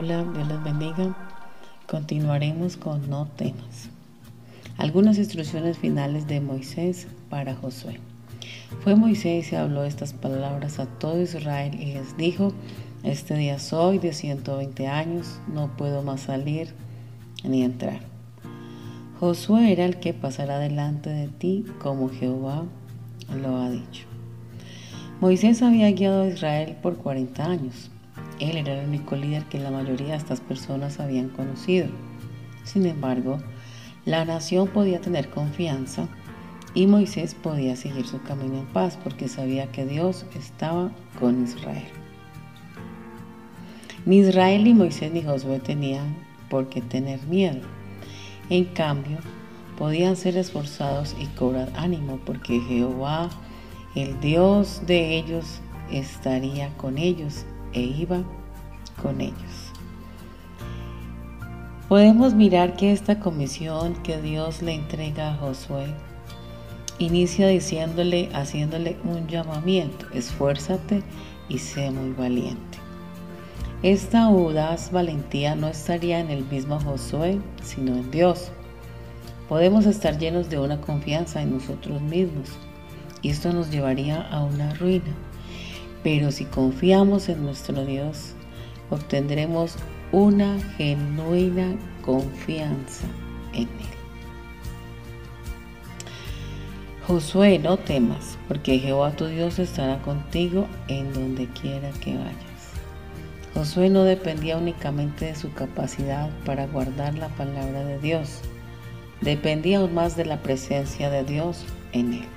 [0.00, 1.16] Hola, Dios les bendiga.
[1.88, 3.90] Continuaremos con no temas.
[4.76, 7.98] Algunas instrucciones finales de Moisés para Josué.
[8.84, 12.52] Fue Moisés y habló estas palabras a todo Israel y les dijo,
[13.02, 16.72] este día soy de 120 años, no puedo más salir
[17.42, 17.98] ni entrar.
[19.18, 22.62] Josué era el que pasará delante de ti como Jehová
[23.34, 24.06] lo ha dicho.
[25.20, 27.90] Moisés había guiado a Israel por 40 años.
[28.40, 31.88] Él era el único líder que la mayoría de estas personas habían conocido.
[32.64, 33.38] Sin embargo,
[34.04, 36.08] la nación podía tener confianza
[36.74, 41.88] y Moisés podía seguir su camino en paz porque sabía que Dios estaba con Israel.
[44.06, 46.16] Ni Israel, ni Moisés, ni Josué tenían
[46.48, 47.60] por qué tener miedo.
[48.50, 49.18] En cambio,
[49.76, 53.28] podían ser esforzados y cobrar ánimo porque Jehová,
[53.94, 55.60] el Dios de ellos,
[55.90, 58.22] estaría con ellos e iba
[59.02, 59.72] con ellos.
[61.88, 65.86] Podemos mirar que esta comisión que Dios le entrega a Josué
[66.98, 71.02] inicia diciéndole, haciéndole un llamamiento, esfuérzate
[71.48, 72.78] y sé muy valiente.
[73.82, 78.50] Esta audaz valentía no estaría en el mismo Josué, sino en Dios.
[79.48, 82.50] Podemos estar llenos de una confianza en nosotros mismos
[83.22, 85.14] y esto nos llevaría a una ruina.
[86.02, 88.34] Pero si confiamos en nuestro Dios,
[88.90, 89.76] obtendremos
[90.12, 93.06] una genuina confianza
[93.52, 93.98] en Él.
[97.06, 102.48] Josué, no temas, porque Jehová tu Dios estará contigo en donde quiera que vayas.
[103.54, 108.42] Josué no dependía únicamente de su capacidad para guardar la palabra de Dios,
[109.22, 112.28] dependía aún más de la presencia de Dios en él.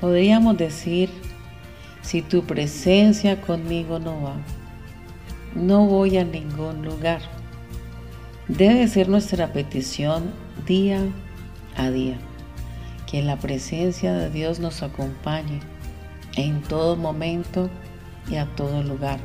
[0.00, 1.10] Podríamos decir,
[2.02, 4.36] si tu presencia conmigo no va,
[5.54, 7.20] no voy a ningún lugar.
[8.48, 10.32] Debe ser nuestra petición
[10.66, 11.00] día
[11.76, 12.18] a día,
[13.06, 15.60] que la presencia de Dios nos acompañe
[16.36, 17.70] en todo momento
[18.28, 19.18] y a todo lugar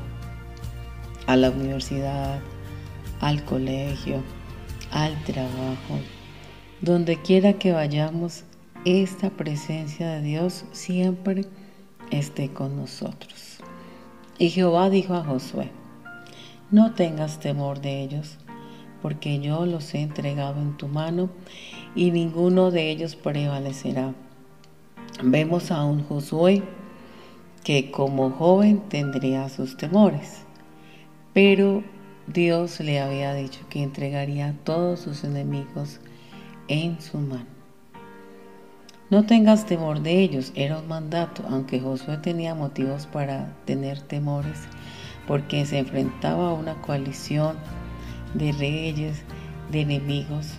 [1.27, 2.39] a la universidad,
[3.19, 4.21] al colegio,
[4.91, 5.99] al trabajo,
[6.81, 8.43] donde quiera que vayamos,
[8.85, 11.45] esta presencia de Dios siempre
[12.11, 13.57] esté con nosotros.
[14.37, 15.71] Y Jehová dijo a Josué,
[16.71, 18.37] no tengas temor de ellos,
[19.01, 21.29] porque yo los he entregado en tu mano
[21.95, 24.13] y ninguno de ellos prevalecerá.
[25.23, 26.63] Vemos a un Josué
[27.63, 30.45] que como joven tendría sus temores
[31.35, 31.83] pero
[32.27, 35.99] Dios le había dicho que entregaría a todos sus enemigos
[36.69, 37.45] en su mano.
[39.09, 44.57] No tengas temor de ellos, era un mandato, aunque Josué tenía motivos para tener temores,
[45.27, 47.57] porque se enfrentaba a una coalición
[48.33, 49.23] de reyes,
[49.71, 50.53] de enemigos.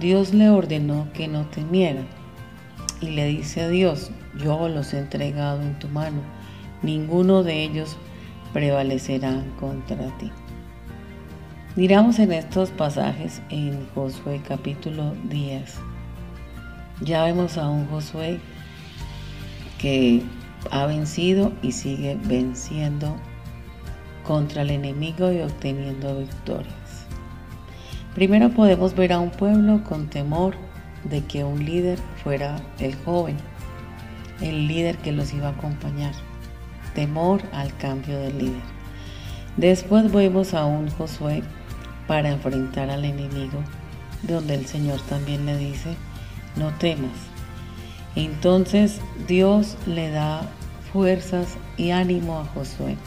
[0.00, 2.02] Dios le ordenó que no temiera
[3.00, 6.20] y le dice a Dios, yo los he entregado en tu mano,
[6.82, 7.96] ninguno de ellos
[8.52, 10.30] prevalecerán contra ti.
[11.76, 15.74] Miramos en estos pasajes en Josué capítulo 10.
[17.02, 18.40] Ya vemos a un Josué
[19.78, 20.22] que
[20.72, 23.16] ha vencido y sigue venciendo
[24.28, 27.06] contra el enemigo y obteniendo victorias.
[28.14, 30.54] Primero podemos ver a un pueblo con temor
[31.04, 33.38] de que un líder fuera el joven,
[34.42, 36.12] el líder que los iba a acompañar
[36.94, 38.60] temor al cambio de líder.
[39.56, 41.42] Después vemos a un Josué
[42.06, 43.62] para enfrentar al enemigo,
[44.24, 45.96] donde el Señor también le dice,
[46.56, 47.16] no temas.
[48.14, 50.42] Entonces Dios le da
[50.92, 52.98] fuerzas y ánimo a Josué.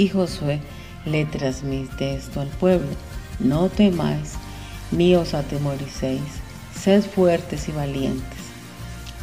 [0.00, 0.60] Y Josué
[1.04, 2.88] le transmite esto al pueblo.
[3.38, 4.32] No temáis,
[4.90, 6.22] ni os atemoricéis,
[6.74, 8.38] sed fuertes y valientes,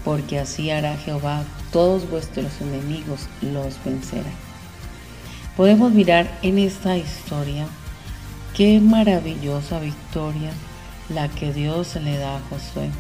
[0.05, 4.37] porque así hará Jehová todos vuestros enemigos los vencerán.
[5.55, 7.65] Podemos mirar en esta historia
[8.55, 10.51] qué maravillosa victoria
[11.09, 12.91] la que Dios le da a Josué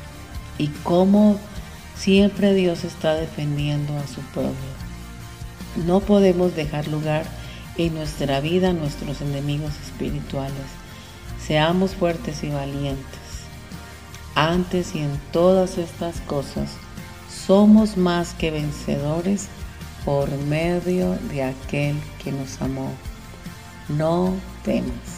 [0.57, 1.37] y cómo
[1.95, 4.55] siempre Dios está defendiendo a su pueblo.
[5.85, 7.36] No podemos dejar lugar
[7.77, 10.65] en nuestra vida nuestros enemigos espirituales.
[11.45, 13.19] Seamos fuertes y valientes.
[14.35, 16.71] Antes y en todas estas cosas,
[17.47, 19.47] somos más que vencedores
[20.05, 22.91] por medio de aquel que nos amó.
[23.89, 24.33] No
[24.63, 25.16] temas.